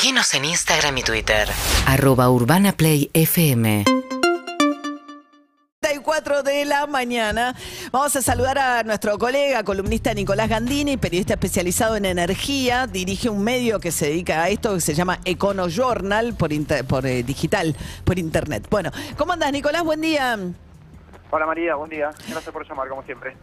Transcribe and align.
Seguinos 0.00 0.32
en 0.34 0.44
Instagram 0.44 0.96
y 0.98 1.02
Twitter. 1.02 1.48
Arroba 1.84 2.30
Urbana 2.30 2.70
Play 2.70 3.10
FM. 3.14 3.82
4 6.04 6.42
de 6.44 6.64
la 6.64 6.86
mañana. 6.86 7.54
Vamos 7.90 8.14
a 8.14 8.22
saludar 8.22 8.58
a 8.58 8.82
nuestro 8.84 9.18
colega, 9.18 9.64
columnista 9.64 10.14
Nicolás 10.14 10.48
Gandini, 10.48 10.96
periodista 10.96 11.34
especializado 11.34 11.96
en 11.96 12.04
energía. 12.04 12.86
Dirige 12.86 13.28
un 13.28 13.42
medio 13.42 13.80
que 13.80 13.90
se 13.90 14.06
dedica 14.06 14.44
a 14.44 14.48
esto 14.50 14.72
que 14.74 14.80
se 14.80 14.94
llama 14.94 15.18
Econo 15.24 15.68
Journal 15.68 16.34
por, 16.34 16.52
inter- 16.52 16.84
por 16.84 17.04
eh, 17.04 17.24
digital, 17.24 17.74
por 18.04 18.20
internet. 18.20 18.68
Bueno, 18.70 18.92
¿cómo 19.16 19.32
andas, 19.32 19.50
Nicolás? 19.50 19.82
Buen 19.82 20.00
día. 20.00 20.38
Hola 21.30 21.44
María, 21.46 21.74
buen 21.74 21.90
día. 21.90 22.10
Gracias 22.28 22.52
por 22.52 22.66
llamar, 22.66 22.88
como 22.88 23.02
siempre. 23.02 23.36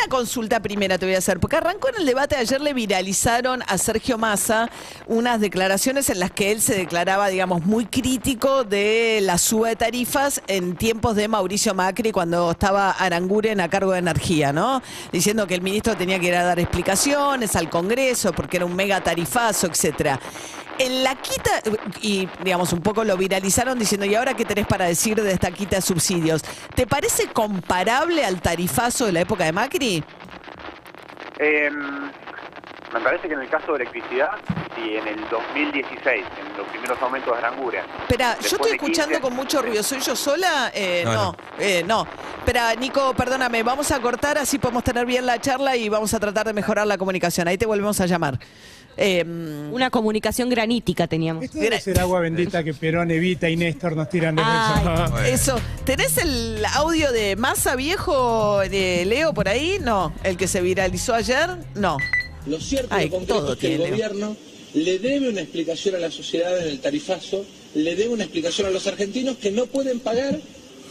Una 0.00 0.08
consulta 0.08 0.60
primera 0.60 0.96
te 0.96 1.04
voy 1.04 1.14
a 1.14 1.18
hacer, 1.18 1.40
porque 1.40 1.56
arrancó 1.56 1.90
en 1.90 1.96
el 1.96 2.06
debate 2.06 2.34
ayer, 2.34 2.60
le 2.60 2.72
viralizaron 2.72 3.62
a 3.66 3.76
Sergio 3.76 4.16
Massa 4.16 4.70
unas 5.06 5.40
declaraciones 5.40 6.08
en 6.08 6.20
las 6.20 6.30
que 6.30 6.52
él 6.52 6.62
se 6.62 6.74
declaraba, 6.74 7.28
digamos, 7.28 7.66
muy 7.66 7.84
crítico 7.84 8.64
de 8.64 9.18
la 9.20 9.36
suba 9.36 9.68
de 9.68 9.76
tarifas 9.76 10.40
en 10.46 10.76
tiempos 10.76 11.16
de 11.16 11.28
Mauricio 11.28 11.74
Macri 11.74 12.12
cuando 12.12 12.52
estaba 12.52 12.92
Aranguren 12.92 13.60
a 13.60 13.68
cargo 13.68 13.92
de 13.92 13.98
energía, 13.98 14.54
¿no? 14.54 14.82
Diciendo 15.12 15.46
que 15.46 15.54
el 15.54 15.60
ministro 15.60 15.94
tenía 15.96 16.18
que 16.18 16.28
ir 16.28 16.34
a 16.34 16.44
dar 16.44 16.58
explicaciones 16.60 17.54
al 17.54 17.68
Congreso 17.68 18.32
porque 18.32 18.56
era 18.56 18.64
un 18.64 18.74
mega 18.74 19.02
tarifazo, 19.02 19.66
etcétera. 19.66 20.18
En 20.82 21.04
la 21.04 21.14
quita, 21.14 21.50
y 22.00 22.26
digamos, 22.42 22.72
un 22.72 22.80
poco 22.80 23.04
lo 23.04 23.14
viralizaron 23.18 23.78
diciendo, 23.78 24.06
¿y 24.06 24.14
ahora 24.14 24.32
qué 24.32 24.46
tenés 24.46 24.66
para 24.66 24.86
decir 24.86 25.20
de 25.22 25.30
esta 25.30 25.50
quita 25.50 25.76
de 25.76 25.82
subsidios? 25.82 26.40
¿Te 26.74 26.86
parece 26.86 27.26
comparable 27.26 28.24
al 28.24 28.40
tarifazo 28.40 29.04
de 29.04 29.12
la 29.12 29.20
época 29.20 29.44
de 29.44 29.52
Macri? 29.52 30.02
Eh, 31.38 31.70
me 31.70 33.00
parece 33.00 33.28
que 33.28 33.34
en 33.34 33.40
el 33.40 33.50
caso 33.50 33.72
de 33.74 33.82
electricidad, 33.82 34.30
y 34.84 34.96
en 34.96 35.06
el 35.08 35.20
2016, 35.30 36.24
en 36.40 36.56
los 36.58 36.66
primeros 36.68 37.00
aumentos 37.02 37.32
de 37.32 37.38
Aranguren. 37.38 37.84
Espera, 38.02 38.36
yo 38.40 38.56
estoy 38.56 38.72
escuchando 38.72 39.08
15. 39.16 39.20
con 39.20 39.34
mucho 39.36 39.62
ruido. 39.62 39.82
¿Soy 39.82 40.00
yo 40.00 40.16
sola? 40.16 40.70
Eh, 40.74 41.02
No, 41.04 41.12
no, 41.14 41.36
eh, 41.58 41.82
no. 41.86 42.06
Espera, 42.38 42.74
Nico, 42.74 43.14
perdóname. 43.14 43.62
Vamos 43.62 43.90
a 43.90 44.00
cortar, 44.00 44.38
así 44.38 44.58
podemos 44.58 44.82
tener 44.84 45.04
bien 45.06 45.26
la 45.26 45.40
charla 45.40 45.76
y 45.76 45.88
vamos 45.88 46.12
a 46.14 46.20
tratar 46.20 46.46
de 46.46 46.52
mejorar 46.52 46.86
la 46.86 46.96
comunicación. 46.98 47.46
Ahí 47.48 47.58
te 47.58 47.66
volvemos 47.66 48.00
a 48.00 48.06
llamar. 48.06 48.38
Eh, 48.96 49.24
Una 49.70 49.88
comunicación 49.88 50.48
granítica 50.50 51.06
teníamos. 51.06 51.44
Esto 51.44 51.58
debe 51.58 51.80
ser 51.80 52.00
agua 52.00 52.20
bendita 52.20 52.62
que 52.64 52.74
Perón, 52.74 53.10
Evita 53.10 53.48
y 53.48 53.56
Néstor 53.56 53.96
nos 53.96 54.08
tiran 54.08 54.34
de 54.34 54.42
Ay. 54.44 55.30
eso. 55.32 55.54
Eso. 55.56 55.60
¿Tenés 55.84 56.18
el 56.18 56.62
audio 56.74 57.12
de 57.12 57.36
Massa 57.36 57.76
viejo 57.76 58.58
de 58.60 59.04
Leo 59.06 59.32
por 59.32 59.48
ahí? 59.48 59.78
No. 59.80 60.12
¿El 60.24 60.36
que 60.36 60.48
se 60.48 60.60
viralizó 60.60 61.14
ayer? 61.14 61.50
No. 61.76 61.96
Lo 62.46 62.58
cierto 62.58 62.94
Ay, 62.94 63.06
y 63.06 63.10
concreto 63.10 63.34
todo 63.40 63.52
es 63.52 63.58
que 63.58 63.68
el 63.74 63.76
tiene. 63.76 63.90
gobierno 63.92 64.36
le 64.74 64.98
debe 64.98 65.28
una 65.28 65.40
explicación 65.40 65.94
a 65.96 65.98
la 65.98 66.10
sociedad 66.10 66.58
en 66.60 66.68
el 66.68 66.80
tarifazo, 66.80 67.44
le 67.74 67.96
debe 67.96 68.10
una 68.10 68.24
explicación 68.24 68.66
a 68.66 68.70
los 68.70 68.86
argentinos 68.86 69.36
que 69.38 69.50
no 69.50 69.66
pueden 69.66 70.00
pagar 70.00 70.40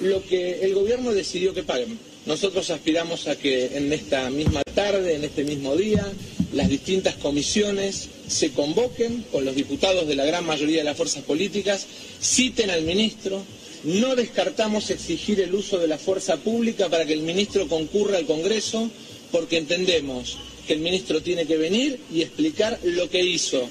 lo 0.02 0.24
que 0.24 0.62
el 0.64 0.74
gobierno 0.74 1.14
decidió 1.14 1.54
que 1.54 1.64
paguen. 1.64 1.98
Nosotros 2.26 2.70
aspiramos 2.70 3.28
a 3.28 3.38
que 3.38 3.78
en 3.78 3.92
esta 3.92 4.30
misma 4.30 4.62
tarde, 4.76 5.16
en 5.16 5.24
este 5.24 5.44
mismo 5.44 5.76
día, 5.76 6.06
las 6.54 6.70
distintas 6.70 7.16
comisiones 7.16 8.10
se 8.28 8.52
convoquen 8.52 9.24
con 9.32 9.46
los 9.46 9.56
diputados 9.56 10.08
de 10.08 10.16
la 10.16 10.26
gran 10.26 10.46
mayoría 10.46 10.80
de 10.80 10.84
las 10.84 10.98
fuerzas 10.98 11.24
políticas, 11.24 11.86
citen 12.22 12.70
al 12.70 12.84
ministro, 12.84 13.44
no 13.84 14.16
descartamos 14.16 14.90
exigir 14.90 15.40
el 15.40 15.56
uso 15.56 15.78
de 15.80 15.88
la 15.88 15.98
fuerza 15.98 16.38
pública 16.38 16.90
para 16.90 17.06
que 17.06 17.14
el 17.14 17.22
ministro 17.22 17.68
concurra 17.68 18.18
al 18.18 18.26
Congreso, 18.26 18.90
porque 19.32 19.58
entendemos 19.58 20.38
que 20.70 20.76
el 20.76 20.82
ministro 20.82 21.20
tiene 21.20 21.48
que 21.48 21.58
venir 21.58 22.00
y 22.12 22.22
explicar 22.22 22.78
lo 22.84 23.10
que 23.10 23.20
hizo, 23.24 23.68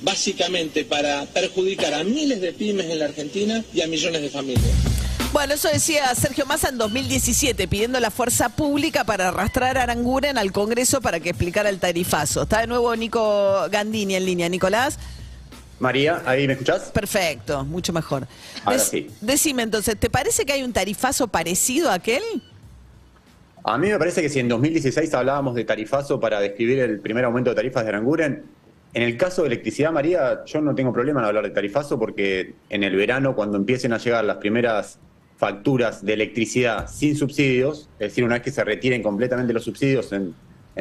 básicamente 0.00 0.86
para 0.86 1.26
perjudicar 1.26 1.92
a 1.92 2.02
miles 2.02 2.40
de 2.40 2.54
pymes 2.54 2.86
en 2.86 2.98
la 2.98 3.04
Argentina 3.04 3.62
y 3.74 3.82
a 3.82 3.86
millones 3.86 4.22
de 4.22 4.30
familias. 4.30 4.64
Bueno, 5.34 5.52
eso 5.52 5.68
decía 5.68 6.14
Sergio 6.14 6.46
Massa 6.46 6.70
en 6.70 6.78
2017, 6.78 7.68
pidiendo 7.68 8.00
la 8.00 8.10
fuerza 8.10 8.48
pública 8.48 9.04
para 9.04 9.28
arrastrar 9.28 9.76
a 9.76 9.82
Aranguren 9.82 10.38
al 10.38 10.50
Congreso 10.50 11.02
para 11.02 11.20
que 11.20 11.28
explicara 11.28 11.68
el 11.68 11.78
tarifazo. 11.78 12.44
Está 12.44 12.60
de 12.60 12.68
nuevo 12.68 12.96
Nico 12.96 13.68
Gandini 13.70 14.14
en 14.14 14.24
línea. 14.24 14.48
Nicolás. 14.48 14.98
María, 15.78 16.22
¿ahí 16.24 16.46
me 16.46 16.54
escuchás? 16.54 16.84
Perfecto, 16.84 17.66
mucho 17.66 17.92
mejor. 17.92 18.26
Ahora 18.64 18.78
sí. 18.78 19.08
Decime 19.20 19.62
entonces, 19.62 19.94
¿te 20.00 20.08
parece 20.08 20.46
que 20.46 20.54
hay 20.54 20.62
un 20.62 20.72
tarifazo 20.72 21.28
parecido 21.28 21.90
a 21.90 21.94
aquel? 21.94 22.22
A 23.62 23.76
mí 23.76 23.88
me 23.88 23.98
parece 23.98 24.22
que 24.22 24.28
si 24.28 24.40
en 24.40 24.48
2016 24.48 25.12
hablábamos 25.14 25.54
de 25.54 25.64
tarifazo 25.64 26.18
para 26.18 26.40
describir 26.40 26.78
el 26.78 27.00
primer 27.00 27.24
aumento 27.24 27.50
de 27.50 27.56
tarifas 27.56 27.84
de 27.84 27.90
Aranguren, 27.90 28.44
en 28.92 29.02
el 29.02 29.16
caso 29.16 29.42
de 29.42 29.48
electricidad, 29.48 29.92
María, 29.92 30.44
yo 30.46 30.60
no 30.60 30.74
tengo 30.74 30.92
problema 30.92 31.20
en 31.20 31.26
hablar 31.26 31.44
de 31.44 31.50
tarifazo 31.50 31.98
porque 31.98 32.54
en 32.70 32.82
el 32.82 32.96
verano, 32.96 33.36
cuando 33.36 33.56
empiecen 33.56 33.92
a 33.92 33.98
llegar 33.98 34.24
las 34.24 34.38
primeras 34.38 34.98
facturas 35.36 36.04
de 36.04 36.14
electricidad 36.14 36.88
sin 36.88 37.16
subsidios, 37.16 37.88
es 37.98 38.10
decir, 38.10 38.24
una 38.24 38.34
vez 38.34 38.42
que 38.42 38.50
se 38.50 38.64
retiren 38.64 39.02
completamente 39.02 39.52
los 39.52 39.64
subsidios 39.64 40.12
en, 40.12 40.34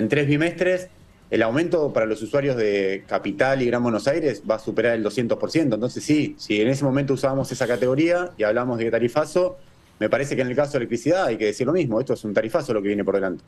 tres 0.10 0.28
bimestres, 0.28 0.90
el 1.30 1.44
aumento 1.44 1.94
para 1.94 2.06
los 2.06 2.22
usuarios 2.22 2.56
de 2.58 3.04
Capital 3.08 3.62
y 3.62 3.68
Gran 3.68 3.84
Buenos 3.84 4.08
Aires 4.08 4.42
va 4.50 4.56
a 4.56 4.60
superar 4.60 4.96
el 4.96 5.06
200%. 5.06 5.74
Entonces 5.76 6.04
sí, 6.04 6.36
si 6.40 6.62
en 6.62 6.70
ese 6.70 6.84
momento 6.84 7.14
usábamos 7.14 7.52
esa 7.52 7.68
categoría 7.68 8.32
y 8.38 8.44
hablamos 8.44 8.80
de 8.80 8.90
tarifazo, 8.90 9.58
me 10.00 10.10
parece 10.10 10.36
que 10.36 10.42
en 10.42 10.48
el 10.48 10.56
caso 10.56 10.74
de 10.74 10.78
electricidad 10.80 11.26
hay 11.26 11.38
que 11.38 11.46
decir 11.46 11.68
lo 11.68 11.74
mismo, 11.74 12.00
esto 12.00 12.14
es 12.14 12.24
un 12.24 12.34
tarifazo 12.34 12.74
lo 12.74 12.82
que 12.82 12.88
viene 12.88 13.04
por 13.04 13.16
delante. 13.16 13.44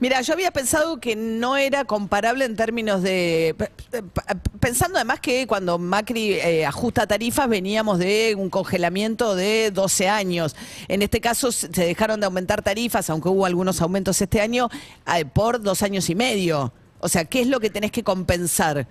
Mira, 0.00 0.20
yo 0.22 0.32
había 0.32 0.50
pensado 0.50 0.98
que 0.98 1.14
no 1.16 1.56
era 1.56 1.84
comparable 1.84 2.44
en 2.44 2.56
términos 2.56 3.02
de... 3.02 3.54
Pensando 4.58 4.96
además 4.96 5.20
que 5.20 5.46
cuando 5.46 5.78
Macri 5.78 6.32
eh, 6.32 6.66
ajusta 6.66 7.06
tarifas 7.06 7.48
veníamos 7.48 7.98
de 7.98 8.34
un 8.36 8.50
congelamiento 8.50 9.36
de 9.36 9.70
12 9.70 10.08
años. 10.08 10.56
En 10.88 11.02
este 11.02 11.20
caso 11.20 11.52
se 11.52 11.84
se 11.84 11.84
dejaron 11.84 12.20
de 12.20 12.26
aumentar 12.26 12.62
tarifas, 12.62 13.10
aunque 13.10 13.28
hubo 13.28 13.46
algunos 13.46 13.80
aumentos 13.80 14.20
este 14.20 14.40
año, 14.40 14.68
eh, 15.14 15.24
por 15.24 15.60
dos 15.60 15.82
años 15.82 16.08
y 16.08 16.14
medio. 16.14 16.72
O 17.00 17.08
sea, 17.08 17.24
¿qué 17.24 17.40
es 17.40 17.48
lo 17.48 17.60
que 17.60 17.70
tenés 17.70 17.90
que 17.90 18.02
compensar? 18.02 18.86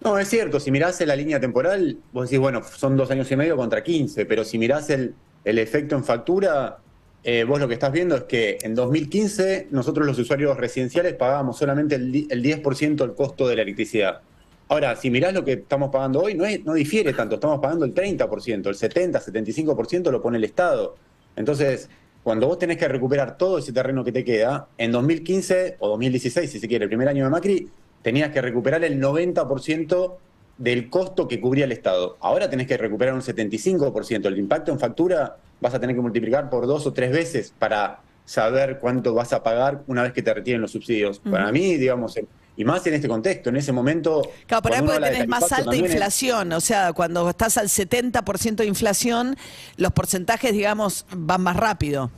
No, 0.00 0.18
es 0.18 0.28
cierto, 0.28 0.60
si 0.60 0.70
mirás 0.70 1.00
en 1.00 1.08
la 1.08 1.16
línea 1.16 1.40
temporal, 1.40 1.98
vos 2.12 2.24
decís, 2.24 2.38
bueno, 2.38 2.62
son 2.62 2.96
dos 2.96 3.10
años 3.10 3.30
y 3.30 3.36
medio 3.36 3.56
contra 3.56 3.82
15, 3.82 4.26
pero 4.26 4.44
si 4.44 4.56
mirás 4.56 4.88
el, 4.90 5.14
el 5.48 5.58
efecto 5.58 5.94
en 5.96 6.04
factura, 6.04 6.78
eh, 7.24 7.44
vos 7.44 7.58
lo 7.58 7.66
que 7.68 7.74
estás 7.74 7.90
viendo 7.92 8.14
es 8.16 8.24
que 8.24 8.58
en 8.62 8.74
2015 8.74 9.68
nosotros 9.70 10.06
los 10.06 10.18
usuarios 10.18 10.56
residenciales 10.56 11.14
pagábamos 11.14 11.56
solamente 11.58 11.94
el, 11.94 12.12
di- 12.12 12.28
el 12.30 12.42
10% 12.42 12.96
del 12.96 13.14
costo 13.14 13.48
de 13.48 13.56
la 13.56 13.62
electricidad. 13.62 14.20
Ahora, 14.68 14.94
si 14.96 15.10
mirás 15.10 15.32
lo 15.32 15.44
que 15.44 15.54
estamos 15.54 15.90
pagando 15.90 16.20
hoy, 16.20 16.34
no, 16.34 16.44
no 16.64 16.74
difiere 16.74 17.14
tanto, 17.14 17.36
estamos 17.36 17.58
pagando 17.60 17.86
el 17.86 17.94
30%, 17.94 18.66
el 18.68 18.74
70, 18.74 19.20
75% 19.20 20.10
lo 20.10 20.20
pone 20.20 20.36
el 20.36 20.44
Estado. 20.44 20.96
Entonces, 21.36 21.88
cuando 22.22 22.46
vos 22.46 22.58
tenés 22.58 22.76
que 22.76 22.86
recuperar 22.86 23.38
todo 23.38 23.56
ese 23.58 23.72
terreno 23.72 24.04
que 24.04 24.12
te 24.12 24.24
queda, 24.24 24.68
en 24.76 24.92
2015 24.92 25.76
o 25.78 25.88
2016, 25.88 26.50
si 26.50 26.60
se 26.60 26.68
quiere, 26.68 26.84
el 26.84 26.90
primer 26.90 27.08
año 27.08 27.24
de 27.24 27.30
Macri, 27.30 27.68
tenías 28.02 28.30
que 28.30 28.42
recuperar 28.42 28.84
el 28.84 29.00
90% 29.00 30.16
del 30.58 30.90
costo 30.90 31.28
que 31.28 31.40
cubría 31.40 31.64
el 31.64 31.72
Estado. 31.72 32.16
Ahora 32.20 32.50
tenés 32.50 32.66
que 32.66 32.76
recuperar 32.76 33.14
un 33.14 33.22
75%. 33.22 34.26
El 34.26 34.38
impacto 34.38 34.72
en 34.72 34.78
factura 34.78 35.36
vas 35.60 35.74
a 35.74 35.80
tener 35.80 35.94
que 35.96 36.02
multiplicar 36.02 36.50
por 36.50 36.66
dos 36.66 36.86
o 36.86 36.92
tres 36.92 37.10
veces 37.12 37.54
para 37.58 38.00
saber 38.24 38.78
cuánto 38.78 39.14
vas 39.14 39.32
a 39.32 39.42
pagar 39.42 39.82
una 39.86 40.02
vez 40.02 40.12
que 40.12 40.22
te 40.22 40.34
retiren 40.34 40.60
los 40.60 40.72
subsidios. 40.72 41.20
Para 41.20 41.50
mí, 41.50 41.76
digamos, 41.76 42.18
y 42.56 42.64
más 42.64 42.84
en 42.88 42.94
este 42.94 43.06
contexto, 43.08 43.50
en 43.50 43.56
ese 43.56 43.70
momento... 43.72 44.22
Claro, 44.46 44.62
por 44.62 44.72
ahí 44.72 44.78
cuando 44.78 44.82
uno 44.82 44.86
porque 44.86 44.94
habla 44.96 45.06
de 45.06 45.12
tenés 45.12 45.28
más 45.28 45.52
alta 45.52 45.70
es- 45.72 45.78
inflación. 45.78 46.52
O 46.52 46.60
sea, 46.60 46.92
cuando 46.92 47.30
estás 47.30 47.56
al 47.56 47.68
70% 47.68 48.56
de 48.56 48.66
inflación, 48.66 49.36
los 49.76 49.92
porcentajes, 49.92 50.52
digamos, 50.52 51.06
van 51.16 51.40
más 51.40 51.56
rápido. 51.56 52.10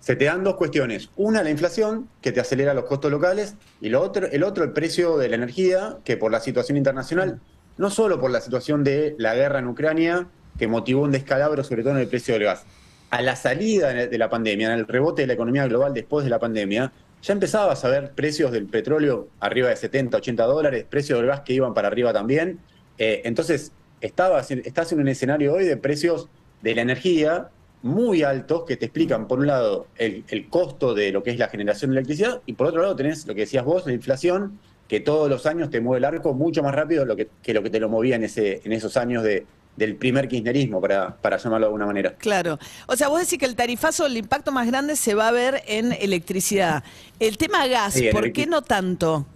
se 0.00 0.16
te 0.16 0.24
dan 0.24 0.42
dos 0.42 0.56
cuestiones. 0.56 1.10
Una, 1.16 1.42
la 1.44 1.50
inflación, 1.50 2.08
que 2.20 2.32
te 2.32 2.40
acelera 2.40 2.74
los 2.74 2.86
costos 2.86 3.10
locales, 3.12 3.54
y 3.80 3.90
lo 3.90 4.02
otro, 4.02 4.26
el 4.26 4.42
otro, 4.42 4.64
el 4.64 4.72
precio 4.72 5.16
de 5.18 5.28
la 5.28 5.36
energía, 5.36 5.98
que 6.04 6.16
por 6.16 6.32
la 6.32 6.40
situación 6.40 6.76
internacional, 6.76 7.38
no 7.80 7.88
solo 7.88 8.20
por 8.20 8.30
la 8.30 8.42
situación 8.42 8.84
de 8.84 9.16
la 9.18 9.34
guerra 9.34 9.58
en 9.58 9.66
Ucrania, 9.66 10.28
que 10.58 10.68
motivó 10.68 11.00
un 11.00 11.12
descalabro 11.12 11.64
sobre 11.64 11.82
todo 11.82 11.94
en 11.94 12.00
el 12.00 12.08
precio 12.08 12.34
del 12.34 12.44
gas. 12.44 12.66
A 13.08 13.22
la 13.22 13.36
salida 13.36 13.94
de 13.94 14.18
la 14.18 14.28
pandemia, 14.28 14.74
en 14.74 14.78
el 14.78 14.86
rebote 14.86 15.22
de 15.22 15.28
la 15.28 15.32
economía 15.32 15.66
global 15.66 15.94
después 15.94 16.22
de 16.22 16.30
la 16.30 16.38
pandemia, 16.38 16.92
ya 17.22 17.32
empezabas 17.32 17.82
a 17.86 17.88
ver 17.88 18.10
precios 18.10 18.52
del 18.52 18.66
petróleo 18.66 19.28
arriba 19.40 19.70
de 19.70 19.76
70, 19.76 20.18
80 20.18 20.44
dólares, 20.44 20.84
precios 20.90 21.18
del 21.20 21.28
gas 21.28 21.40
que 21.40 21.54
iban 21.54 21.72
para 21.72 21.88
arriba 21.88 22.12
también. 22.12 22.60
Eh, 22.98 23.22
entonces, 23.24 23.72
estabas, 24.02 24.50
estás 24.50 24.92
en 24.92 25.00
un 25.00 25.08
escenario 25.08 25.54
hoy 25.54 25.64
de 25.64 25.78
precios 25.78 26.28
de 26.60 26.74
la 26.74 26.82
energía 26.82 27.48
muy 27.80 28.24
altos 28.24 28.64
que 28.66 28.76
te 28.76 28.84
explican, 28.84 29.26
por 29.26 29.38
un 29.38 29.46
lado, 29.46 29.86
el, 29.96 30.24
el 30.28 30.50
costo 30.50 30.92
de 30.92 31.12
lo 31.12 31.22
que 31.22 31.30
es 31.30 31.38
la 31.38 31.48
generación 31.48 31.92
de 31.92 31.96
electricidad 31.96 32.42
y 32.44 32.52
por 32.52 32.66
otro 32.66 32.82
lado 32.82 32.94
tenés 32.94 33.26
lo 33.26 33.34
que 33.34 33.40
decías 33.40 33.64
vos, 33.64 33.86
la 33.86 33.94
inflación, 33.94 34.58
que 34.90 34.98
todos 34.98 35.30
los 35.30 35.46
años 35.46 35.70
te 35.70 35.80
mueve 35.80 35.98
el 35.98 36.04
arco 36.04 36.34
mucho 36.34 36.64
más 36.64 36.74
rápido 36.74 37.04
lo 37.04 37.14
que, 37.14 37.28
que 37.44 37.54
lo 37.54 37.62
que 37.62 37.70
te 37.70 37.78
lo 37.78 37.88
movía 37.88 38.16
en, 38.16 38.24
ese, 38.24 38.60
en 38.64 38.72
esos 38.72 38.96
años 38.96 39.22
de, 39.22 39.46
del 39.76 39.94
primer 39.94 40.26
kirchnerismo, 40.26 40.80
para, 40.80 41.14
para 41.14 41.36
llamarlo 41.36 41.66
de 41.66 41.68
alguna 41.68 41.86
manera. 41.86 42.14
Claro. 42.14 42.58
O 42.88 42.96
sea, 42.96 43.06
vos 43.06 43.20
decís 43.20 43.38
que 43.38 43.46
el 43.46 43.54
tarifazo, 43.54 44.04
el 44.06 44.16
impacto 44.16 44.50
más 44.50 44.66
grande 44.66 44.96
se 44.96 45.14
va 45.14 45.28
a 45.28 45.30
ver 45.30 45.62
en 45.68 45.92
electricidad. 45.92 46.82
El 47.20 47.38
tema 47.38 47.68
gas, 47.68 47.94
Sí, 47.94 48.08
¿por 48.10 48.32
qué 48.32 48.46
no 48.48 48.62
tanto? 48.62 49.26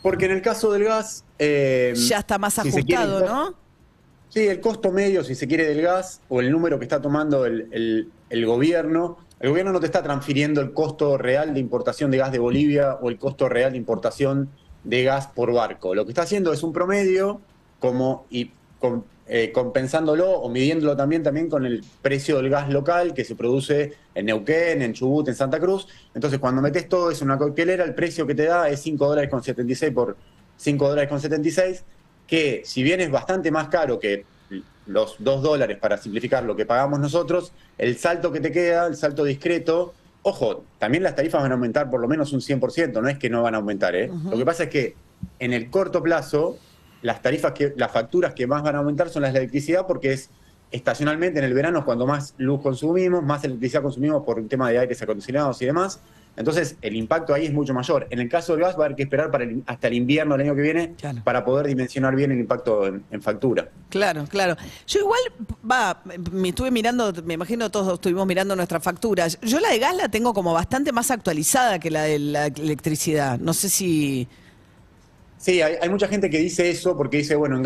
Porque 0.00 0.24
en 0.24 0.30
el 0.32 0.40
caso 0.42 0.72
del 0.72 0.84
gas... 0.84 1.22
eh, 1.38 1.92
Ya 1.94 2.20
está 2.20 2.38
más 2.38 2.54
si 2.54 2.72
se 2.72 2.82
quiere, 2.84 3.02
ajustado, 3.02 3.26
¿no? 3.50 3.54
Sí, 4.30 4.40
el 4.48 4.60
costo 4.60 4.90
medio, 4.90 5.22
si 5.22 5.34
se 5.34 5.46
quiere, 5.46 5.66
del 5.66 5.82
gas 5.82 6.20
o 6.30 6.40
el 6.40 6.50
número 6.50 6.78
que 6.78 6.86
está 6.86 7.02
tomando 7.02 7.44
el, 7.44 7.68
el- 7.72 8.08
el 8.30 8.46
gobierno. 8.46 9.18
El 9.42 9.50
gobierno 9.50 9.72
no 9.72 9.80
te 9.80 9.86
está 9.86 10.04
transfiriendo 10.04 10.60
el 10.60 10.72
costo 10.72 11.18
real 11.18 11.52
de 11.52 11.58
importación 11.58 12.12
de 12.12 12.18
gas 12.18 12.30
de 12.30 12.38
Bolivia 12.38 12.94
o 12.94 13.10
el 13.10 13.18
costo 13.18 13.48
real 13.48 13.72
de 13.72 13.76
importación 13.76 14.50
de 14.84 15.02
gas 15.02 15.26
por 15.26 15.52
barco. 15.52 15.96
Lo 15.96 16.04
que 16.04 16.12
está 16.12 16.22
haciendo 16.22 16.52
es 16.52 16.62
un 16.62 16.72
promedio 16.72 17.40
como 17.80 18.24
y 18.30 18.52
eh, 19.26 19.50
compensándolo 19.52 20.30
o 20.30 20.48
midiéndolo 20.48 20.96
también, 20.96 21.24
también 21.24 21.50
con 21.50 21.66
el 21.66 21.84
precio 22.00 22.36
del 22.36 22.50
gas 22.50 22.70
local 22.70 23.14
que 23.14 23.24
se 23.24 23.34
produce 23.34 23.94
en 24.14 24.26
Neuquén, 24.26 24.80
en 24.80 24.92
Chubut, 24.92 25.26
en 25.26 25.34
Santa 25.34 25.58
Cruz. 25.58 25.88
Entonces, 26.14 26.38
cuando 26.38 26.62
metes 26.62 26.88
todo 26.88 27.10
eso 27.10 27.24
en 27.24 27.30
una 27.30 27.38
coctelera, 27.38 27.82
el 27.82 27.96
precio 27.96 28.24
que 28.28 28.36
te 28.36 28.44
da 28.44 28.68
es 28.68 28.80
5 28.80 29.08
dólares 29.08 29.28
con 29.28 29.42
76 29.42 29.92
por 29.92 30.16
5 30.56 30.88
dólares 30.88 31.10
con 31.10 31.20
76 31.20 31.84
que 32.28 32.62
si 32.64 32.84
bien 32.84 33.00
es 33.00 33.10
bastante 33.10 33.50
más 33.50 33.66
caro 33.66 33.98
que 33.98 34.24
los 34.86 35.16
2 35.18 35.42
dólares 35.42 35.78
para 35.78 35.96
simplificar 35.96 36.44
lo 36.44 36.56
que 36.56 36.66
pagamos 36.66 36.98
nosotros, 36.98 37.52
el 37.78 37.96
salto 37.96 38.32
que 38.32 38.40
te 38.40 38.52
queda, 38.52 38.86
el 38.86 38.96
salto 38.96 39.24
discreto, 39.24 39.94
ojo, 40.22 40.64
también 40.78 41.02
las 41.02 41.14
tarifas 41.14 41.42
van 41.42 41.52
a 41.52 41.54
aumentar 41.54 41.90
por 41.90 42.00
lo 42.00 42.08
menos 42.08 42.32
un 42.32 42.40
100%, 42.40 43.00
no 43.00 43.08
es 43.08 43.18
que 43.18 43.30
no 43.30 43.42
van 43.42 43.54
a 43.54 43.58
aumentar, 43.58 43.94
¿eh? 43.94 44.10
Lo 44.30 44.36
que 44.36 44.44
pasa 44.44 44.64
es 44.64 44.68
que 44.68 44.96
en 45.38 45.52
el 45.52 45.70
corto 45.70 46.02
plazo, 46.02 46.58
las 47.02 47.22
tarifas 47.22 47.52
que, 47.52 47.72
las 47.76 47.92
facturas 47.92 48.34
que 48.34 48.46
más 48.46 48.62
van 48.62 48.76
a 48.76 48.78
aumentar 48.78 49.08
son 49.08 49.22
las 49.22 49.32
de 49.32 49.40
electricidad 49.40 49.86
porque 49.86 50.12
es 50.12 50.30
estacionalmente 50.70 51.38
en 51.38 51.44
el 51.44 51.54
verano 51.54 51.80
es 51.80 51.84
cuando 51.84 52.06
más 52.06 52.34
luz 52.38 52.60
consumimos, 52.62 53.22
más 53.22 53.44
electricidad 53.44 53.82
consumimos 53.82 54.24
por 54.24 54.38
un 54.38 54.48
tema 54.48 54.70
de 54.70 54.78
aires 54.78 55.00
acondicionados 55.02 55.60
y 55.62 55.66
demás. 55.66 56.00
Entonces, 56.34 56.76
el 56.80 56.96
impacto 56.96 57.34
ahí 57.34 57.44
es 57.44 57.52
mucho 57.52 57.74
mayor. 57.74 58.06
En 58.08 58.18
el 58.18 58.28
caso 58.28 58.52
del 58.54 58.62
gas, 58.62 58.74
va 58.74 58.84
a 58.84 58.86
haber 58.86 58.96
que 58.96 59.02
esperar 59.02 59.30
para 59.30 59.44
el- 59.44 59.62
hasta 59.66 59.88
el 59.88 59.94
invierno 59.94 60.34
del 60.36 60.46
año 60.46 60.54
que 60.56 60.62
viene 60.62 60.94
Claro. 60.98 61.20
para 61.24 61.44
poder 61.44 61.66
dimensionar 61.66 62.16
bien 62.16 62.32
el 62.32 62.40
impacto 62.40 62.86
en, 62.86 63.04
en 63.10 63.20
factura. 63.20 63.68
Claro, 63.90 64.24
claro. 64.30 64.56
Yo 64.86 65.00
igual, 65.00 65.20
va, 65.70 66.00
me 66.32 66.48
estuve 66.48 66.70
mirando, 66.70 67.12
me 67.24 67.34
imagino 67.34 67.70
todos 67.70 67.92
estuvimos 67.94 68.26
mirando 68.26 68.56
nuestras 68.56 68.82
facturas. 68.82 69.38
Yo 69.42 69.60
la 69.60 69.68
de 69.70 69.78
gas 69.78 69.94
la 69.94 70.08
tengo 70.08 70.32
como 70.32 70.54
bastante 70.54 70.90
más 70.90 71.10
actualizada 71.10 71.78
que 71.78 71.90
la 71.90 72.04
de 72.04 72.18
la 72.18 72.46
electricidad. 72.46 73.38
No 73.38 73.52
sé 73.52 73.68
si... 73.68 74.26
Sí, 75.36 75.60
hay, 75.60 75.74
hay 75.82 75.88
mucha 75.88 76.06
gente 76.08 76.30
que 76.30 76.38
dice 76.38 76.70
eso 76.70 76.96
porque 76.96 77.18
dice, 77.18 77.34
bueno, 77.34 77.56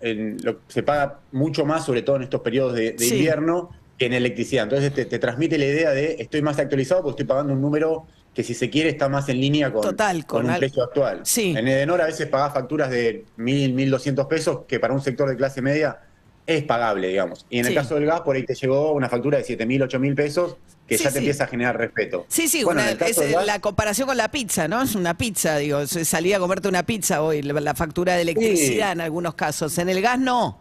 en 0.00 0.36
lo- 0.44 0.60
se 0.68 0.82
paga 0.82 1.20
mucho 1.32 1.64
más, 1.64 1.84
sobre 1.86 2.02
todo 2.02 2.16
en 2.16 2.22
estos 2.22 2.42
periodos 2.42 2.74
de, 2.74 2.92
de 2.92 2.98
Sí. 3.04 3.14
invierno, 3.16 3.70
en 3.98 4.12
electricidad. 4.12 4.64
Entonces 4.64 4.92
te, 4.92 5.04
te 5.06 5.18
transmite 5.18 5.56
la 5.58 5.64
idea 5.66 5.90
de 5.90 6.16
estoy 6.18 6.42
más 6.42 6.58
actualizado 6.58 7.02
porque 7.02 7.22
estoy 7.22 7.26
pagando 7.26 7.52
un 7.52 7.60
número 7.60 8.06
que 8.34 8.42
si 8.42 8.52
se 8.52 8.68
quiere 8.68 8.90
está 8.90 9.08
más 9.08 9.28
en 9.30 9.40
línea 9.40 9.72
con, 9.72 9.80
Total, 9.82 10.26
con 10.26 10.44
un 10.44 10.50
al- 10.50 10.58
precio 10.58 10.82
actual. 10.82 11.20
Sí. 11.24 11.54
En 11.56 11.66
Edenor 11.66 12.02
a 12.02 12.06
veces 12.06 12.26
pagás 12.28 12.52
facturas 12.52 12.90
de 12.90 13.24
1.000, 13.38 13.74
1.200 13.74 14.28
pesos, 14.28 14.60
que 14.68 14.78
para 14.78 14.92
un 14.92 15.00
sector 15.00 15.28
de 15.28 15.36
clase 15.36 15.62
media 15.62 16.00
es 16.46 16.62
pagable, 16.64 17.08
digamos. 17.08 17.46
Y 17.48 17.58
en 17.58 17.64
Sí. 17.64 17.70
el 17.70 17.74
caso 17.76 17.94
del 17.94 18.04
gas, 18.04 18.20
por 18.20 18.36
ahí 18.36 18.44
te 18.44 18.54
llegó 18.54 18.92
una 18.92 19.08
factura 19.08 19.38
de 19.38 19.44
7.000, 19.44 19.82
8.000 19.82 20.14
pesos, 20.14 20.56
que 20.86 20.98
Sí, 20.98 21.02
ya 21.04 21.08
te 21.10 21.14
sí. 21.14 21.18
empieza 21.20 21.44
a 21.44 21.46
generar 21.48 21.76
respeto. 21.78 22.26
Sí, 22.28 22.46
sí, 22.46 22.62
Bueno, 22.62 22.82
una- 22.82 22.90
el 22.92 22.98
es 23.02 23.18
gas- 23.18 23.46
la 23.46 23.58
comparación 23.60 24.06
con 24.06 24.16
la 24.18 24.30
pizza, 24.30 24.68
¿no? 24.68 24.82
Es 24.82 24.94
una 24.94 25.16
pizza, 25.16 25.56
digo, 25.56 25.84
se- 25.86 26.04
salí 26.04 26.32
a 26.34 26.38
comerte 26.38 26.68
una 26.68 26.84
pizza 26.84 27.22
hoy, 27.22 27.40
la, 27.42 27.74
factura 27.74 28.14
de 28.14 28.22
electricidad 28.22 28.92
en 28.92 29.00
algunos 29.00 29.34
casos. 29.34 29.76
En 29.78 29.88
el 29.88 30.00
gas 30.02 30.20
no. 30.20 30.60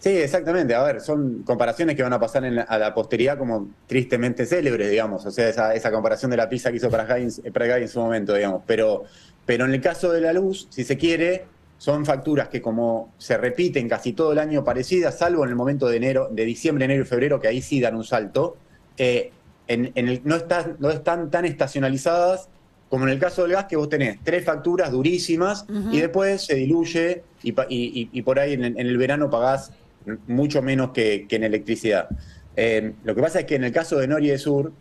Sí, 0.00 0.08
exactamente. 0.16 0.74
A 0.74 0.82
ver, 0.82 1.00
son 1.02 1.42
comparaciones 1.42 1.94
que 1.94 2.02
van 2.02 2.12
a 2.14 2.18
pasar 2.18 2.44
en 2.46 2.56
la- 2.56 2.62
a 2.62 2.78
la 2.78 2.94
posteridad 2.94 3.36
como 3.36 3.68
tristemente 3.86 4.46
célebres, 4.46 4.90
digamos. 4.90 5.26
O 5.26 5.30
sea, 5.30 5.48
esa, 5.48 5.74
esa 5.74 5.92
comparación 5.92 6.30
de 6.30 6.38
la 6.38 6.48
pizza 6.48 6.70
que 6.70 6.78
hizo 6.78 6.90
para 6.90 7.18
en 7.18 7.30
su 7.88 8.00
momento, 8.00 8.34
digamos. 8.34 8.62
Pero, 8.66 9.04
pero 9.44 9.66
en 9.66 9.74
el 9.74 9.80
caso 9.80 10.10
de 10.10 10.22
la 10.22 10.32
luz, 10.32 10.68
si 10.70 10.84
se 10.84 10.96
quiere, 10.96 11.44
son 11.76 12.06
facturas 12.06 12.48
que 12.48 12.62
como 12.62 13.12
se 13.18 13.36
repiten 13.36 13.88
casi 13.90 14.12
todo 14.14 14.32
el 14.32 14.38
año 14.38 14.64
parecidas, 14.64 15.18
salvo 15.18 15.44
en 15.44 15.50
el 15.50 15.56
momento 15.56 15.86
de 15.86 15.98
enero, 15.98 16.28
de 16.30 16.44
diciembre, 16.46 16.86
enero 16.86 17.02
y 17.02 17.06
febrero, 17.06 17.38
que 17.38 17.48
ahí 17.48 17.60
sí 17.60 17.78
dan 17.80 17.94
un 17.96 18.04
salto, 18.04 18.56
eh, 18.96 19.32
en, 19.68 19.92
en 19.94 20.08
el- 20.08 20.20
no, 20.24 20.36
están, 20.36 20.76
no 20.78 20.90
están 20.90 21.30
tan 21.30 21.44
estacionalizadas 21.44 22.48
como 22.88 23.04
en 23.04 23.10
el 23.12 23.18
caso 23.20 23.42
del 23.42 23.52
gas, 23.52 23.66
que 23.66 23.76
vos 23.76 23.88
tenés 23.88 24.18
tres 24.24 24.44
facturas 24.44 24.90
durísimas 24.90 25.64
y 25.92 26.00
después 26.00 26.44
se 26.44 26.56
diluye 26.56 27.22
y, 27.42 27.50
y- 27.50 28.08
y- 28.12 28.22
por 28.22 28.40
ahí 28.40 28.54
en 28.54 28.64
el 28.78 28.96
verano 28.98 29.30
pagás 29.30 29.70
mucho 30.26 30.62
menos 30.62 30.90
que, 30.90 31.26
en 31.28 31.44
electricidad. 31.44 32.08
Eh, 32.56 32.92
lo 33.04 33.14
que 33.14 33.20
pasa 33.20 33.40
es 33.40 33.46
que 33.46 33.54
en 33.54 33.64
el 33.64 33.72
caso 33.72 33.98
de 33.98 34.08
Nor 34.08 34.22
y 34.22 34.28
de 34.28 34.38
Sur, 34.38 34.72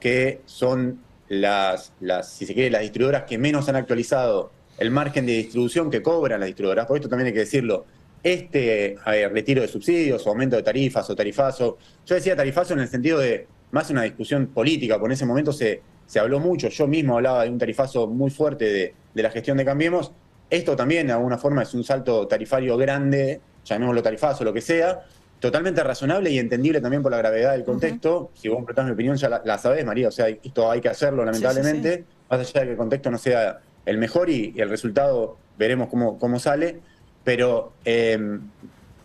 que 0.00 0.40
son 0.46 1.00
las, 1.28 1.92
las, 2.00 2.30
si 2.30 2.46
se 2.46 2.54
quiere, 2.54 2.70
las 2.70 2.82
distribuidoras 2.82 3.24
que 3.24 3.38
menos 3.38 3.68
han 3.68 3.76
actualizado 3.76 4.50
el 4.78 4.90
margen 4.90 5.26
de 5.26 5.32
distribución 5.32 5.90
que 5.90 6.02
cobran 6.02 6.40
las 6.40 6.46
distribuidoras, 6.46 6.86
por 6.86 6.96
esto 6.96 7.08
también 7.08 7.26
hay 7.26 7.32
que 7.32 7.40
decirlo, 7.40 7.84
este 8.22 8.96
retiro 9.32 9.62
de 9.62 9.68
subsidios 9.68 10.26
o 10.26 10.30
aumento 10.30 10.56
de 10.56 10.62
tarifas 10.62 11.08
o 11.10 11.16
tarifazo, 11.16 11.78
yo 12.06 12.14
decía 12.14 12.36
tarifazo 12.36 12.74
en 12.74 12.80
el 12.80 12.88
sentido 12.88 13.18
de 13.18 13.46
más 13.70 13.90
una 13.90 14.02
discusión 14.02 14.48
política, 14.48 14.94
porque 14.94 15.06
en 15.06 15.12
ese 15.12 15.26
momento 15.26 15.52
se, 15.52 15.82
se 16.06 16.18
habló 16.18 16.40
mucho, 16.40 16.68
yo 16.68 16.86
mismo 16.86 17.16
hablaba 17.16 17.44
de 17.44 17.50
un 17.50 17.58
tarifazo 17.58 18.06
muy 18.06 18.30
fuerte 18.30 18.64
de, 18.64 18.94
de 19.14 19.22
la 19.22 19.30
gestión 19.30 19.56
de 19.56 19.64
Cambiemos, 19.64 20.12
esto 20.50 20.76
también 20.76 21.06
de 21.06 21.12
alguna 21.12 21.38
forma 21.38 21.62
es 21.62 21.74
un 21.74 21.84
salto 21.84 22.26
tarifario 22.26 22.76
grande, 22.76 23.40
llamémoslo 23.68 24.02
tarifazo, 24.02 24.44
lo 24.44 24.52
que 24.52 24.60
sea, 24.60 25.04
totalmente 25.40 25.82
razonable 25.84 26.30
y 26.30 26.38
entendible 26.38 26.80
también 26.80 27.02
por 27.02 27.12
la 27.12 27.18
gravedad 27.18 27.52
del 27.52 27.64
contexto. 27.64 28.30
Si 28.34 28.48
vos 28.48 28.58
preguntás 28.58 28.86
mi 28.86 28.92
opinión, 28.92 29.16
ya 29.16 29.28
la, 29.28 29.42
la 29.44 29.58
sabés, 29.58 29.84
María, 29.84 30.08
o 30.08 30.12
sea, 30.12 30.28
esto 30.28 30.70
hay 30.70 30.80
que 30.80 30.88
hacerlo 30.88 31.24
lamentablemente, 31.24 32.04
más 32.28 32.40
allá 32.40 32.60
de 32.60 32.66
que 32.66 32.72
el 32.72 32.78
contexto 32.78 33.10
no 33.10 33.18
sea 33.18 33.60
el 33.86 33.98
mejor 33.98 34.30
y, 34.30 34.52
y 34.56 34.60
el 34.60 34.68
resultado 34.68 35.36
veremos 35.56 35.88
cómo, 35.88 36.18
cómo 36.18 36.38
sale, 36.38 36.80
pero 37.24 37.72
eh, 37.84 38.18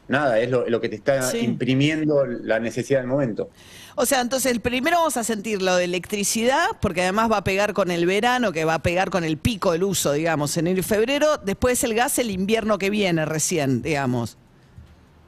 nada, 0.07 0.39
es 0.39 0.49
lo, 0.49 0.67
lo 0.69 0.81
que 0.81 0.89
te 0.89 0.95
está 0.95 1.37
imprimiendo 1.37 2.25
la 2.25 2.59
necesidad 2.59 2.99
del 2.99 3.07
momento. 3.07 3.49
O 3.95 4.05
sea, 4.05 4.21
entonces 4.21 4.51
el 4.51 4.59
primero 4.59 4.97
vamos 4.97 5.17
a 5.17 5.23
sentir 5.23 5.61
lo 5.61 5.75
de 5.75 5.85
electricidad, 5.85 6.65
porque 6.81 7.03
además 7.03 7.31
va 7.31 7.37
a 7.37 7.43
pegar 7.43 7.73
con 7.73 7.91
el 7.91 8.05
verano, 8.05 8.51
que 8.51 8.65
va 8.65 8.75
a 8.75 8.83
pegar 8.83 9.09
con 9.09 9.23
el 9.23 9.37
pico 9.37 9.71
del 9.71 9.83
uso, 9.83 10.13
digamos, 10.13 10.57
enero 10.57 10.79
y 10.79 10.83
febrero. 10.83 11.37
Después 11.37 11.83
el 11.83 11.93
gas 11.93 12.17
el 12.17 12.31
invierno 12.31 12.77
que 12.77 12.89
viene 12.89 13.25
recién, 13.25 13.81
digamos. 13.81 14.37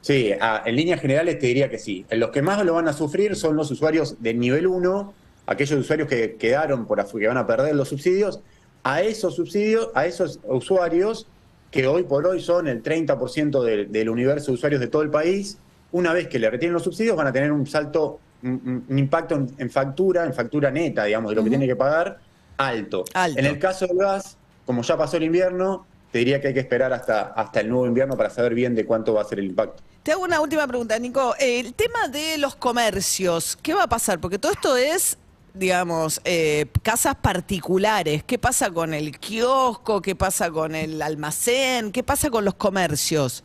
Sí, 0.06 0.30
ah, 0.40 0.62
en 0.64 0.76
líneas 0.76 1.00
generales 1.00 1.36
te 1.40 1.46
diría 1.48 1.68
que 1.68 1.78
sí. 1.80 2.06
Los 2.10 2.30
que 2.30 2.40
más 2.40 2.64
lo 2.64 2.74
van 2.74 2.86
a 2.86 2.92
sufrir 2.92 3.34
son 3.34 3.56
los 3.56 3.68
usuarios 3.72 4.22
del 4.22 4.38
nivel 4.38 4.68
1, 4.68 5.12
aquellos 5.46 5.80
usuarios 5.80 6.08
que 6.08 6.36
quedaron 6.36 6.86
por 6.86 7.00
afu- 7.00 7.18
que 7.18 7.26
van 7.26 7.38
a 7.38 7.44
perder 7.44 7.74
los 7.74 7.88
subsidios. 7.88 8.38
A 8.84 9.02
esos 9.02 9.34
subsidios, 9.34 9.90
a 9.96 10.06
esos 10.06 10.38
usuarios 10.44 11.26
que 11.72 11.88
hoy 11.88 12.04
por 12.04 12.24
hoy 12.24 12.40
son 12.40 12.68
el 12.68 12.84
30% 12.84 13.64
del, 13.64 13.90
del 13.90 14.08
universo 14.08 14.52
de 14.52 14.54
usuarios 14.54 14.80
de 14.80 14.86
todo 14.86 15.02
el 15.02 15.10
país, 15.10 15.58
una 15.90 16.12
vez 16.12 16.28
que 16.28 16.38
le 16.38 16.48
retienen 16.50 16.74
los 16.74 16.84
subsidios 16.84 17.16
van 17.16 17.26
a 17.26 17.32
tener 17.32 17.50
un 17.50 17.66
salto, 17.66 18.20
un, 18.44 18.84
un- 18.88 18.98
impacto 18.98 19.34
en, 19.34 19.48
en 19.58 19.70
factura, 19.70 20.24
en 20.24 20.32
factura 20.34 20.70
neta, 20.70 21.02
digamos, 21.04 21.30
de 21.30 21.34
lo 21.34 21.42
que 21.42 21.50
tiene 21.50 21.66
que 21.66 21.74
pagar, 21.74 22.18
alto. 22.58 23.04
Alto. 23.12 23.40
En 23.40 23.46
el 23.46 23.58
caso 23.58 23.88
del 23.88 23.96
gas, 23.96 24.36
como 24.64 24.82
ya 24.82 24.96
pasó 24.96 25.16
el 25.16 25.24
invierno, 25.24 25.84
te 26.12 26.18
diría 26.20 26.40
que 26.40 26.46
hay 26.48 26.54
que 26.54 26.60
esperar 26.60 26.92
hasta, 26.92 27.22
hasta 27.32 27.58
el 27.58 27.68
nuevo 27.68 27.86
invierno 27.88 28.16
para 28.16 28.30
saber 28.30 28.54
bien 28.54 28.76
de 28.76 28.84
cuánto 28.86 29.12
va 29.12 29.22
a 29.22 29.24
ser 29.24 29.40
el 29.40 29.46
impacto. 29.46 29.82
Te 30.06 30.12
hago 30.12 30.22
una 30.22 30.40
última 30.40 30.68
pregunta, 30.68 30.96
Nico. 31.00 31.34
El 31.36 31.74
tema 31.74 32.06
de 32.06 32.38
los 32.38 32.54
comercios, 32.54 33.58
¿qué 33.60 33.74
va 33.74 33.82
a 33.82 33.88
pasar? 33.88 34.20
Porque 34.20 34.38
todo 34.38 34.52
esto 34.52 34.76
es, 34.76 35.18
digamos, 35.52 36.20
eh, 36.24 36.66
casas 36.84 37.16
particulares. 37.16 38.22
¿Qué 38.24 38.38
pasa 38.38 38.70
con 38.70 38.94
el 38.94 39.18
kiosco? 39.18 40.00
¿Qué 40.00 40.14
pasa 40.14 40.48
con 40.52 40.76
el 40.76 41.02
almacén? 41.02 41.90
¿Qué 41.90 42.04
pasa 42.04 42.30
con 42.30 42.44
los 42.44 42.54
comercios? 42.54 43.42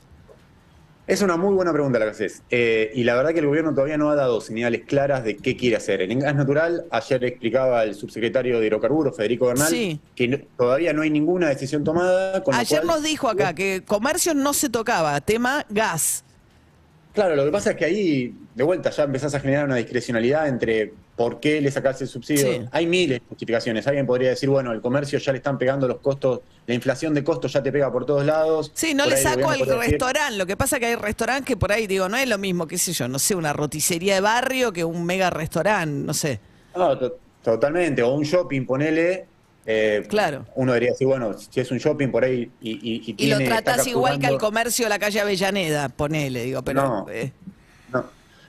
Es 1.07 1.23
una 1.23 1.35
muy 1.35 1.51
buena 1.55 1.73
pregunta 1.73 1.97
la 1.97 2.05
que 2.05 2.11
haces. 2.11 2.43
Eh, 2.51 2.91
y 2.93 3.05
la 3.05 3.15
verdad 3.15 3.31
que 3.33 3.39
el 3.39 3.47
gobierno 3.47 3.71
todavía 3.73 3.97
no 3.97 4.11
ha 4.11 4.15
dado 4.15 4.39
señales 4.39 4.83
claras 4.85 5.23
de 5.23 5.37
qué 5.37 5.57
quiere 5.57 5.77
hacer. 5.77 6.03
En 6.03 6.19
gas 6.19 6.35
natural, 6.35 6.85
ayer 6.91 7.23
explicaba 7.23 7.85
el 7.85 7.95
subsecretario 7.95 8.59
de 8.59 8.67
Hidrocarburos, 8.67 9.17
Federico 9.17 9.47
Bernal, 9.47 9.67
Sí. 9.67 9.99
que 10.15 10.27
no- 10.27 10.37
todavía 10.55 10.93
no 10.93 11.01
hay 11.01 11.09
ninguna 11.09 11.49
decisión 11.49 11.83
tomada. 11.83 12.43
Con 12.43 12.53
Ayer 12.53 12.81
cual- 12.83 12.97
nos 12.97 13.03
dijo 13.03 13.27
acá 13.29 13.55
que 13.55 13.81
comercio 13.83 14.35
no 14.35 14.53
se 14.53 14.69
tocaba, 14.69 15.19
tema 15.21 15.65
gas. 15.67 16.23
Claro, 17.13 17.35
lo 17.35 17.43
que 17.43 17.51
pasa 17.51 17.71
es 17.71 17.75
que 17.77 17.85
ahí, 17.85 18.33
de 18.55 18.63
vuelta, 18.63 18.89
ya 18.89 19.03
empezás 19.03 19.35
a 19.35 19.39
generar 19.39 19.65
una 19.65 19.75
discrecionalidad 19.75 20.47
entre 20.47 20.93
por 21.17 21.39
qué 21.41 21.59
le 21.59 21.69
sacás 21.69 22.01
el 22.01 22.07
subsidio. 22.07 22.53
Sí. 22.53 22.61
Hay 22.71 22.87
miles 22.87 23.19
de 23.19 23.25
justificaciones. 23.27 23.85
Alguien 23.85 24.07
podría 24.07 24.29
decir, 24.29 24.49
bueno, 24.49 24.71
el 24.71 24.81
comercio 24.81 25.19
ya 25.19 25.31
le 25.33 25.39
están 25.39 25.57
pegando 25.57 25.87
los 25.87 25.97
costos, 25.99 26.39
la 26.65 26.73
inflación 26.73 27.13
de 27.13 27.23
costos 27.23 27.51
ya 27.51 27.61
te 27.61 27.71
pega 27.71 27.91
por 27.91 28.05
todos 28.05 28.25
lados. 28.25 28.71
Sí, 28.73 28.93
no 28.93 29.03
Por 29.03 29.13
le 29.13 29.17
saco 29.17 29.49
al 29.49 29.59
restaurante. 29.59 30.37
Lo 30.37 30.45
que 30.45 30.55
pasa 30.55 30.79
que 30.79 30.85
hay 30.87 30.95
restaurantes 30.95 31.45
que 31.45 31.57
por 31.57 31.71
ahí, 31.73 31.85
digo, 31.85 32.07
no 32.07 32.15
es 32.17 32.29
lo 32.29 32.37
mismo, 32.37 32.65
qué 32.65 32.77
sé 32.77 32.93
yo, 32.93 33.07
no 33.09 33.19
sé, 33.19 33.35
una 33.35 33.51
roticería 33.51 34.15
de 34.15 34.21
barrio 34.21 34.71
que 34.71 34.85
un 34.85 35.05
mega 35.05 35.29
restaurante, 35.29 36.05
no 36.05 36.13
sé. 36.13 36.39
No, 36.75 36.97
to- 36.97 37.17
totalmente. 37.43 38.01
O 38.03 38.13
un 38.13 38.23
shopping, 38.23 38.65
ponele. 38.65 39.25
Eh, 39.65 40.03
Claro. 40.09 40.45
Uno 40.55 40.71
debería 40.73 40.91
decir, 40.91 41.07
bueno, 41.07 41.33
si 41.37 41.59
es 41.59 41.69
un 41.71 41.77
shopping 41.77 42.09
por 42.09 42.23
ahí 42.23 42.51
y, 42.61 42.71
y, 42.71 43.01
y 43.05 43.15
Y 43.17 43.29
lo 43.29 43.37
tiene- 43.37 43.45
tratás 43.45 43.85
igual 43.87 44.19
que 44.19 44.27
al 44.27 44.37
comercio 44.37 44.85
de 44.85 44.89
la 44.89 44.99
calle 44.99 45.19
Avellaneda, 45.21 45.89
ponele, 45.89 46.43
digo, 46.43 46.61
pero... 46.63 46.81
No. 46.81 47.05
eh, 47.09 47.31
No. 47.93 48.05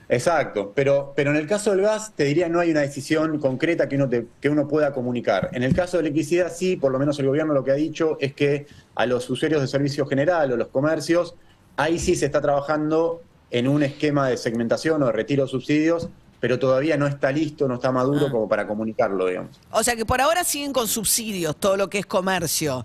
Exacto, 0.09 0.73
pero, 0.75 1.13
pero 1.17 1.31
en 1.31 1.37
el 1.37 1.47
caso 1.47 1.71
del 1.71 1.81
gas 1.83 2.13
te 2.15 2.25
diría 2.25 2.49
no 2.49 2.61
hay 2.61 2.71
una 2.71 2.81
decisión 2.81 3.39
concreta 3.39 3.89
que 3.89 3.97
uno, 3.97 4.09
te- 4.09 4.27
que 4.41 4.49
uno 4.51 4.69
pueda 4.69 4.93
comunicar. 4.93 5.49
En 5.53 5.63
el 5.63 5.75
caso 5.75 5.97
de 5.97 6.03
electricidad 6.03 6.53
sí, 6.55 6.77
por 6.77 6.93
lo 6.93 6.99
menos 6.99 7.19
el 7.19 7.27
gobierno 7.27 7.55
lo 7.55 7.65
que 7.65 7.71
ha 7.71 7.75
dicho 7.77 8.19
es 8.21 8.35
que 8.35 8.67
a 8.95 9.07
los 9.07 9.29
usuarios 9.31 9.61
de 9.63 9.69
servicio 9.69 10.05
general 10.07 10.53
o 10.53 10.57
los 10.57 10.69
comercios, 10.69 11.35
ahí 11.77 11.99
sí 11.99 12.15
se 12.15 12.27
está 12.27 12.43
trabajando 12.43 13.23
en 13.51 13.69
un 13.69 13.83
esquema 13.83 14.29
de 14.29 14.37
segmentación 14.37 15.03
o 15.03 15.07
de 15.07 15.13
retiro 15.13 15.45
de 15.45 15.51
subsidios, 15.51 16.09
pero 16.43 16.59
todavía 16.59 16.97
no 16.97 17.07
está 17.07 17.31
listo, 17.31 17.69
no 17.69 17.75
está 17.75 17.93
maduro 17.93 18.27
Ah. 18.27 18.31
como 18.33 18.49
para 18.49 18.67
comunicarlo, 18.67 19.27
digamos. 19.29 19.61
O 19.71 19.85
sea 19.85 19.95
que 19.95 20.05
por 20.05 20.21
ahora 20.21 20.43
siguen 20.43 20.73
con 20.73 20.89
subsidios 20.89 21.55
todo 21.55 21.77
lo 21.77 21.89
que 21.89 22.01
es 22.01 22.07
comercio. 22.07 22.85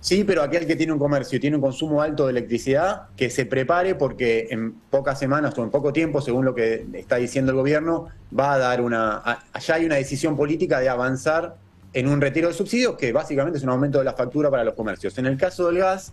Sí, 0.00 0.22
pero 0.22 0.40
aquel 0.40 0.68
que 0.68 0.76
tiene 0.76 0.92
un 0.92 0.98
comercio 1.00 1.36
y 1.36 1.40
tiene 1.40 1.56
un 1.56 1.62
consumo 1.62 2.00
alto 2.00 2.26
de 2.26 2.30
electricidad, 2.30 3.08
que 3.16 3.28
se 3.28 3.44
prepare 3.44 3.96
porque 3.96 4.46
en 4.50 4.74
pocas 4.88 5.18
semanas 5.18 5.58
o 5.58 5.64
en 5.64 5.70
poco 5.70 5.92
tiempo, 5.92 6.20
según 6.20 6.44
lo 6.44 6.54
que 6.54 6.86
está 6.92 7.16
diciendo 7.16 7.50
el 7.50 7.56
gobierno, 7.56 8.06
va 8.38 8.52
a 8.52 8.58
dar 8.58 8.80
una... 8.80 9.16
Allá 9.52 9.74
hay 9.74 9.84
una 9.84 9.96
decisión 9.96 10.36
política 10.36 10.78
de 10.78 10.88
avanzar 10.88 11.56
en 11.92 12.06
un 12.06 12.20
retiro 12.20 12.46
de 12.46 12.54
subsidios 12.54 12.94
que 12.96 13.10
básicamente 13.10 13.58
es 13.58 13.64
un 13.64 13.70
aumento 13.70 13.98
de 13.98 14.04
la 14.04 14.12
factura 14.12 14.48
para 14.48 14.62
los 14.62 14.74
comercios. 14.74 15.18
En 15.18 15.26
el 15.26 15.36
caso 15.36 15.66
del 15.66 15.78
gas, 15.78 16.12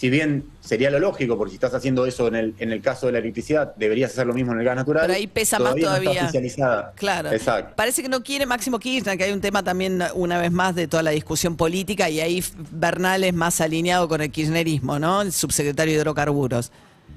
si 0.00 0.08
bien 0.08 0.44
sería 0.60 0.90
lo 0.90 0.98
lógico, 0.98 1.36
porque 1.36 1.50
si 1.50 1.56
estás 1.56 1.74
haciendo 1.74 2.06
eso 2.06 2.26
en 2.28 2.34
el, 2.34 2.54
en 2.58 2.72
el 2.72 2.80
caso 2.80 3.04
de 3.04 3.12
la 3.12 3.18
electricidad, 3.18 3.74
deberías 3.76 4.12
hacer 4.12 4.26
lo 4.26 4.32
mismo 4.32 4.52
en 4.54 4.60
el 4.60 4.64
gas 4.64 4.74
natural. 4.76 5.02
Pero 5.06 5.12
ahí 5.18 5.26
pesa 5.26 5.58
más 5.58 5.72
no 5.72 5.76
está 5.76 5.88
todavía. 6.00 6.22
oficializada. 6.22 6.92
Claro. 6.96 7.30
Exacto. 7.30 7.74
Parece 7.76 8.00
que 8.00 8.08
no 8.08 8.22
quiere 8.22 8.46
Máximo 8.46 8.78
Kirchner, 8.78 9.18
que 9.18 9.24
hay 9.24 9.32
un 9.32 9.42
tema 9.42 9.62
también, 9.62 10.02
una 10.14 10.38
vez 10.40 10.52
más, 10.52 10.74
de 10.74 10.88
toda 10.88 11.02
la 11.02 11.10
discusión 11.10 11.54
política, 11.54 12.08
y 12.08 12.18
ahí 12.20 12.42
Bernal 12.70 13.24
es 13.24 13.34
más 13.34 13.60
alineado 13.60 14.08
con 14.08 14.22
el 14.22 14.30
kirchnerismo, 14.30 14.98
¿no? 14.98 15.20
El 15.20 15.32
subsecretario 15.32 15.92
de 15.92 16.00
Hidrocarburos. 16.00 16.72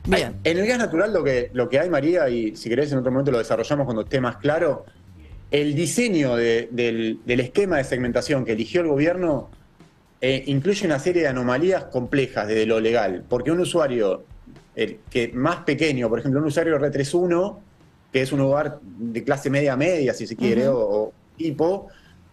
Bien. 0.06 0.36
En 0.44 0.58
el 0.58 0.68
gas 0.68 0.80
natural 0.80 1.14
lo 1.14 1.24
que, 1.24 1.52
lo 1.54 1.70
que 1.70 1.80
hay, 1.80 1.90
María, 1.90 2.28
y 2.28 2.58
si 2.58 2.68
querés 2.68 2.92
en 2.92 2.98
otro 2.98 3.14
momento 3.14 3.32
lo 3.32 3.38
desarrollamos 3.38 3.86
cuando 3.86 4.02
esté 4.02 4.20
más 4.20 4.36
claro, 4.36 4.86
el 5.52 5.74
diseño 5.74 6.36
de- 6.36 6.68
del, 6.70 7.20
del 7.26 7.40
esquema 7.40 7.78
de 7.78 7.86
segmentación 7.86 8.44
que 8.44 8.52
eligió 8.52 8.82
el 8.82 8.88
gobierno 8.88 9.52
eh, 10.26 10.42
incluye 10.48 10.86
una 10.88 11.00
serie 11.00 11.24
de 11.24 11.28
anomalías 11.28 11.84
complejas 11.84 12.48
desde 12.48 12.66
lo 12.66 12.80
legal, 12.80 13.26
porque 13.28 13.52
un 13.52 13.60
usuario 13.60 14.24
el 14.74 15.00
que 15.10 15.28
más 15.34 15.58
pequeño, 15.66 16.08
por 16.08 16.18
ejemplo, 16.20 16.40
un 16.40 16.48
usuario 16.48 16.80
R31, 16.80 17.58
que 18.10 18.22
es 18.22 18.32
un 18.32 18.40
hogar 18.40 18.80
de 18.82 19.22
clase 19.26 19.50
media 19.50 19.76
media, 19.76 20.14
si 20.14 20.26
se 20.26 20.38
quiere, 20.38 20.70
o, 20.70 20.78
o 20.80 21.14
tipo, 21.36 21.90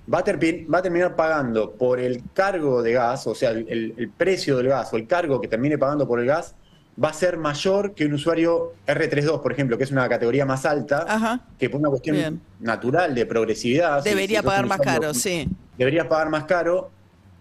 va 0.06 0.20
a, 0.20 0.24
va 0.72 0.78
a 0.78 0.82
terminar 0.82 1.16
pagando 1.16 1.72
por 1.72 1.98
el 1.98 2.22
cargo 2.32 2.80
de 2.80 2.92
gas, 2.92 3.26
o 3.26 3.34
sea, 3.34 3.50
el, 3.50 4.08
precio 4.16 4.56
del 4.58 4.68
gas 4.68 4.92
o 4.92 4.96
el 4.96 5.08
cargo 5.08 5.40
que 5.40 5.48
termine 5.48 5.76
pagando 5.76 6.06
por 6.06 6.20
el 6.20 6.26
gas, 6.26 6.54
va 7.02 7.08
a 7.08 7.12
ser 7.12 7.38
mayor 7.38 7.92
que 7.96 8.06
un 8.06 8.12
usuario 8.12 8.72
R32, 8.86 9.42
por 9.42 9.50
ejemplo, 9.50 9.76
que 9.76 9.82
es 9.82 9.90
una 9.90 10.08
categoría 10.08 10.46
más 10.46 10.64
alta, 10.64 11.06
Ajá. 11.08 11.40
que 11.58 11.68
por 11.68 11.80
una 11.80 11.88
cuestión 11.88 12.14
Bien. 12.14 12.40
natural 12.60 13.16
de 13.16 13.26
progresividad. 13.26 14.00
si- 14.04 14.10
Debería 14.10 14.42
si 14.42 14.46
pagar 14.46 14.66
más 14.68 14.78
caro, 14.78 15.12
sí. 15.12 15.48
deberías 15.76 16.06
pagar 16.06 16.30
más 16.30 16.44
caro. 16.44 16.92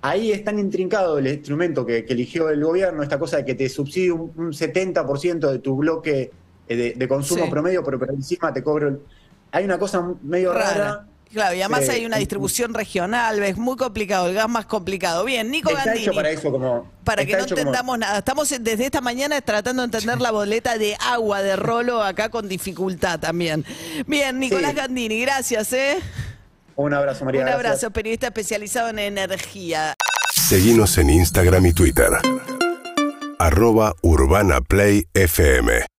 Ahí 0.02 0.32
es 0.32 0.44
tan 0.46 0.58
intrincado 0.60 1.18
el 1.20 1.28
instrumento 1.28 1.86
que, 1.86 2.06
que 2.06 2.14
eligió 2.14 2.50
el 2.50 2.64
gobierno, 2.64 3.04
esta 3.04 3.20
cosa 3.20 3.38
de 3.38 3.46
que 3.46 3.56
te 3.56 3.68
subsidie 3.68 4.12
un, 4.12 4.32
un 4.38 4.54
70% 4.54 5.52
de 5.52 5.60
tu 5.60 5.76
bloque 5.76 6.32
eh, 6.70 6.76
de, 6.76 6.94
de 6.94 7.08
consumo 7.08 7.44
Sí. 7.46 7.50
promedio, 7.52 7.84
pero, 7.84 8.00
pero 8.00 8.14
encima 8.14 8.54
te 8.54 8.64
cobro... 8.64 8.88
el- 8.90 9.00
Hay 9.52 9.66
una 9.66 9.78
cosa 9.78 10.06
medio 10.24 10.54
rara. 10.54 10.70
Rara. 10.74 11.06
Claro, 11.34 11.54
y 11.56 11.62
además 11.62 11.86
Sí. 11.86 11.92
hay 11.92 12.06
una 12.08 12.18
distribución 12.18 12.74
regional, 12.74 13.44
es 13.44 13.56
muy 13.58 13.76
complicado, 13.76 14.28
el 14.30 14.34
gas 14.36 14.50
más 14.50 14.66
complicado. 14.66 15.26
Bien, 15.26 15.52
Nico 15.52 15.70
Está 15.70 15.86
Gandini. 15.86 16.06
hecho 16.06 16.14
para 16.16 16.30
eso, 16.32 16.50
como... 16.52 16.90
Para 17.04 17.24
que 17.26 17.34
no 17.34 17.40
como- 17.44 17.50
entendamos 17.50 18.00
nada. 18.00 18.18
Estamos 18.20 18.50
desde 18.50 18.86
esta 18.86 19.02
mañana 19.02 19.40
tratando 19.42 19.82
de 19.82 19.86
entender 19.86 20.22
la 20.22 20.32
boleta 20.32 20.78
de 20.78 20.96
agua 21.00 21.42
de 21.44 21.56
rolo 21.56 22.02
acá 22.02 22.30
con 22.30 22.48
dificultad 22.48 23.20
también. 23.20 23.64
Bien, 24.08 24.40
Nicolás 24.40 24.72
Sí. 24.72 24.78
Gandini, 24.78 25.22
gracias, 25.22 25.74
¿eh? 25.74 25.98
Un 26.80 26.94
abrazo, 26.94 27.26
María. 27.26 27.42
Un 27.42 27.48
gracias. 27.48 27.66
abrazo, 27.66 27.92
periodista 27.92 28.28
especializado 28.28 28.88
en 28.88 29.00
energía. 29.00 29.96
Seguinos 30.34 30.98
en 30.98 31.10
Instagram 31.10 31.66
y 31.66 31.74
Twitter. 31.74 32.08
Arroba 33.38 33.96
Urbana 34.02 34.62
Play 34.62 35.06
FM. 35.14 35.82